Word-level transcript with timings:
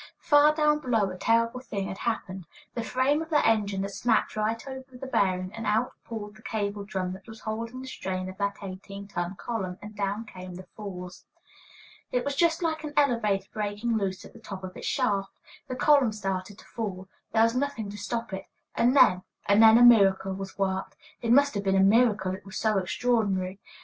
Far 0.17 0.55
down 0.55 0.79
below 0.79 1.11
a 1.11 1.15
terrible 1.15 1.59
thing 1.59 1.87
had 1.87 1.99
happened: 1.99 2.47
the 2.73 2.81
frame 2.81 3.21
of 3.21 3.29
the 3.29 3.45
engine 3.47 3.83
had 3.83 3.91
snapped 3.91 4.35
right 4.35 4.67
over 4.67 4.97
the 4.97 5.05
bearing, 5.05 5.53
and 5.53 5.67
out 5.67 5.91
pulled 6.05 6.35
the 6.35 6.41
cable 6.41 6.83
drum 6.83 7.13
that 7.13 7.27
was 7.27 7.41
holding 7.41 7.83
the 7.83 7.87
strain 7.87 8.27
of 8.27 8.35
that 8.39 8.55
eighteen 8.63 9.07
ton 9.07 9.35
column, 9.35 9.77
and 9.79 9.95
down 9.95 10.25
came 10.25 10.55
the 10.55 10.65
falls. 10.75 11.25
It 12.11 12.25
was 12.25 12.35
just 12.35 12.63
like 12.63 12.83
an 12.83 12.93
elevator 12.97 13.45
breaking 13.53 13.95
loose 13.95 14.25
at 14.25 14.33
the 14.33 14.39
top 14.39 14.63
of 14.63 14.75
its 14.75 14.87
shaft. 14.87 15.29
The 15.67 15.75
column 15.75 16.13
started 16.13 16.57
to 16.57 16.65
fall; 16.65 17.07
there 17.31 17.43
was 17.43 17.53
nothing 17.55 17.91
to 17.91 17.97
stop 17.99 18.33
it; 18.33 18.47
and 18.73 18.95
then 18.97 19.21
and 19.45 19.61
then 19.61 19.77
a 19.77 19.83
miracle 19.83 20.33
was 20.33 20.57
worked; 20.57 20.95
it 21.21 21.31
must 21.31 21.53
have 21.53 21.63
been 21.63 21.75
a 21.75 21.79
miracle; 21.79 22.33
it 22.33 22.41
is 22.43 22.57
so 22.57 22.79
extraordinary. 22.79 23.59